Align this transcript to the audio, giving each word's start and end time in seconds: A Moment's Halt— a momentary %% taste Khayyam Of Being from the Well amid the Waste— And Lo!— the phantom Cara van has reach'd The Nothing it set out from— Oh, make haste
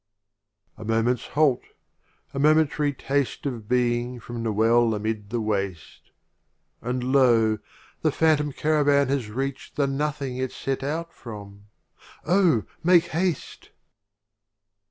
A 0.77 0.83
Moment's 0.83 1.27
Halt— 1.27 1.61
a 2.33 2.39
momentary 2.39 2.91
%% 2.91 2.97
taste 2.97 3.43
Khayyam 3.43 3.55
Of 3.57 3.67
Being 3.69 4.19
from 4.19 4.41
the 4.41 4.51
Well 4.51 4.95
amid 4.95 5.29
the 5.29 5.39
Waste— 5.39 6.09
And 6.81 7.03
Lo!— 7.11 7.59
the 8.01 8.11
phantom 8.11 8.51
Cara 8.51 8.83
van 8.83 9.09
has 9.09 9.29
reach'd 9.29 9.75
The 9.75 9.85
Nothing 9.85 10.37
it 10.37 10.51
set 10.51 10.81
out 10.81 11.13
from— 11.13 11.67
Oh, 12.25 12.63
make 12.83 13.09
haste 13.09 13.69